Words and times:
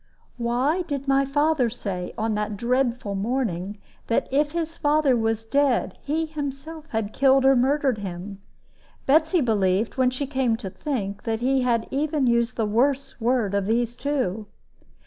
Why 0.39 0.81
did 0.81 1.07
my 1.07 1.25
father 1.25 1.69
say, 1.69 2.11
on 2.17 2.33
that 2.33 2.57
dreadful 2.57 3.13
morning, 3.13 3.77
that 4.07 4.27
if 4.33 4.51
his 4.53 4.75
father 4.75 5.15
was 5.15 5.45
dead, 5.45 5.95
he 6.01 6.25
himself 6.25 6.87
had 6.89 7.13
killed 7.13 7.45
or 7.45 7.55
murdered 7.55 7.99
him? 7.99 8.41
Betsy 9.05 9.41
believed, 9.41 9.97
when 9.97 10.09
she 10.09 10.25
came 10.25 10.55
to 10.57 10.71
think, 10.71 11.21
that 11.25 11.41
he 11.41 11.61
had 11.61 11.87
even 11.91 12.25
used 12.25 12.55
the 12.55 12.65
worse 12.65 13.21
word 13.21 13.53
of 13.53 13.67
these 13.67 13.95
two. 13.95 14.47